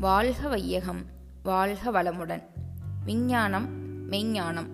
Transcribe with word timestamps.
வாழ்க 0.00 0.48
வையகம் 0.48 1.02
வாழ்க 1.42 1.90
வளமுடன். 1.90 2.42
விஞ்ஞானம் 3.04 3.68
மெய்ஞானம். 4.10 4.66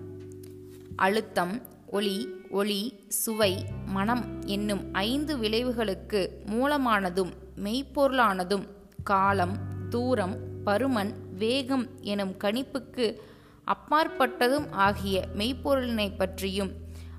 அழுத்தம் 0.95 1.61
ஒளி 1.87 2.27
ஒளி 2.49 3.05
சுவை 3.07 3.65
மனம் 3.85 4.41
என்னும் 4.45 4.93
ஐந்து 4.93 5.37
விளைவுகளுக்கு 5.37 6.29
மூலமானதும் 6.45 7.31
மெய்ப்பொருளானதும் 7.55 8.67
காலம் 9.03 9.57
தூரம் 9.89 10.37
பருமன் 10.65 11.13
வேகம் 11.37 11.87
எனும் 12.01 12.31
கணிப்புக்கு 12.31 13.15
அப்பாற்பட்டதும் 13.63 14.71
ஆகிய 14.71 15.25
மெய்ப்பொருளினை 15.37 16.11
பற்றியும் 16.17 16.71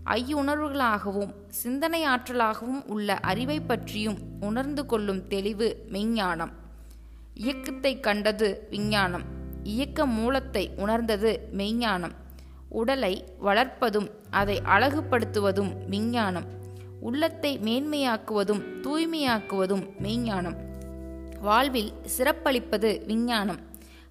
ஐயுணர்வுகளாகவும் 0.06 1.34
சிந்தனை 1.48 2.06
ஆற்றலாகவும் 2.06 2.86
உள்ள 2.86 3.14
அறிவை 3.14 3.60
பற்றியும் 3.60 4.18
உணர்ந்து 4.40 4.86
கொள்ளும் 4.86 5.26
தெளிவு 5.26 5.86
மெய்ஞானம். 5.92 6.52
இயக்கத்தை 7.38 8.00
கண்டது 8.00 8.66
விஞ்ஞானம். 8.70 9.22
இயக்க 9.62 10.06
மூலத்தை 10.06 10.70
உணர்ந்தது 10.76 11.48
மெய்ஞானம். 11.52 12.10
உடலை 12.68 13.24
வளர்ப்பதும் 13.44 14.10
அதை 14.30 14.60
அழகுபடுத்துவதும் 14.64 15.86
விஞ்ஞானம். 15.88 16.44
உள்ளத்தை 17.00 17.58
மேன்மையாக்குவதும் 17.58 18.62
தூய்மையாக்குவதும் 18.82 19.88
மெய்ஞானம். 20.02 20.56
வாழ்வில் 21.40 21.92
சிறப்பளிப்பது 22.18 23.06
விஞ்ஞானம். 23.06 23.60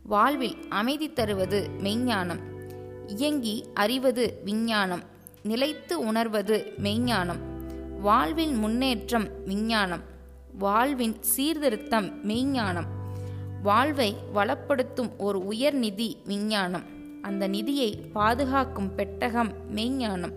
வாழ்வில் 0.03 0.57
அமைதி 0.69 1.13
தருவது 1.13 1.69
மெய்ஞானம். 1.83 2.39
இயங்கி 3.07 3.65
அறிவது 3.73 4.41
விஞ்ஞானம். 4.43 5.01
நிலைத்து 5.43 5.99
உணர்வது 5.99 6.73
மெய்ஞானம். 6.83 7.39
வாழ்வின் 7.99 8.55
முன்னேற்றம் 8.55 9.27
விஞ்ஞானம். 9.45 10.01
வாழ்வின் 10.57 11.23
சீர்திருத்தம் 11.23 12.29
மெய்ஞானம். 12.29 13.03
வாழ்வை 13.65 14.15
வளப்படுத்தும் 14.35 15.11
ஒரு 15.17 15.39
உயர் 15.45 15.73
நிதி 15.73 16.17
விஞ்ஞானம். 16.25 16.83
அந்த 17.21 17.47
நிதியை 17.47 17.89
பாதுகாக்கும் 18.13 18.95
பெட்டகம் 18.95 19.51
மெய்ஞானம். 19.75 20.33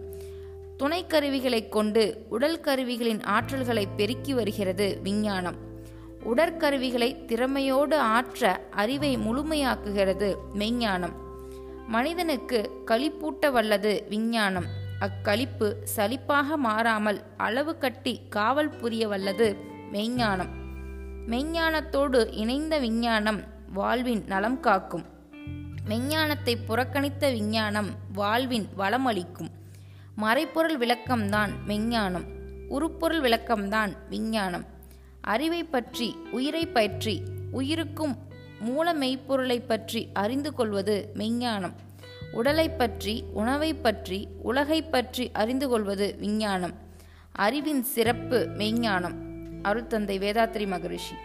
துணைக்கருவிகளை 0.79 1.69
கொண்டு 1.69 2.03
உடல் 2.29 2.61
கருவிகளின் 2.61 3.21
ஆற்றல்களை 3.21 3.85
பெருக்கி 3.97 4.35
வருகிறது 4.35 5.01
விஞ்ஞானம். 5.03 5.55
உடற்கருவிகளை 6.25 7.11
திறமையோடு 7.25 7.97
ஆற்ற 8.17 8.67
அறிவை 8.71 9.17
முழுமையாக்குகிறது 9.17 10.35
மெய்ஞானம். 10.59 11.17
மனிதனுக்கு 11.87 12.71
களிப்பூட்ட 12.87 13.53
வல்லது 13.53 14.07
விஞ்ஞானம். 14.09 14.69
அக்களிப்பு 15.01 15.69
சலிப்பாக 15.97 16.57
மாறாமல் 16.57 17.23
அளவு 17.37 17.79
கட்டி 17.79 18.21
காவல் 18.29 18.77
புரிய 18.81 19.09
வல்லது 19.09 19.57
மெய்ஞானம். 19.93 20.67
மெய்ஞானத்தோடு 21.31 22.33
இணைந்த 22.33 22.79
விஞ்ஞானம் 22.79 23.41
வாழ்வின் 23.73 24.25
நலம் 24.27 24.61
காக்கும். 24.61 25.05
மெஞ்ஞானத்தை 25.89 26.57
புறக்கணித்த 26.69 27.33
விஞ்ஞானம் 27.33 27.91
வாழ்வின் 28.13 28.67
வளமளிக்கும் 28.79 29.51
மறைப்பொருள் 30.17 30.79
விளக்கம்தான் 30.79 31.53
மெஞ்ஞானம் 31.67 32.25
உருப்பொருள் 32.69 33.21
விளக்கம்தான் 33.21 33.93
விஞ்ஞானம். 34.09 34.65
அறிவை 35.21 35.65
பற்றி 35.65 36.17
உயிரை 36.31 36.67
பற்றி 36.67 37.23
உயிருக்கும் 37.53 38.17
மூல 38.61 38.95
மெய்ப்பொருளை 38.95 39.61
பற்றி 39.61 40.09
அறிந்து 40.13 40.55
கொள்வது 40.55 41.13
மெஞ்ஞானம் 41.15 41.77
உடலை 42.33 42.69
பற்றி 42.71 43.25
உணவை 43.33 43.75
பற்றி 43.75 44.29
உலகை 44.43 44.83
பற்றி 44.83 45.31
அறிந்து 45.33 45.69
கொள்வது 45.69 46.17
விஞ்ஞானம். 46.19 46.75
அறிவின் 47.33 47.83
சிறப்பு 47.83 48.39
மெய்ஞானம். 48.59 49.28
அருத்தந்தை 49.69 50.19
வேதாத்திரி 50.19 50.67
மகரிஷி. 50.67 51.17